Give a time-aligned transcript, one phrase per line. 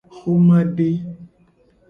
[0.15, 0.89] Xomade.